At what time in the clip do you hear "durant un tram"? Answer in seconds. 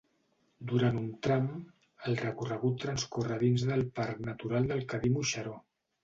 0.69-1.49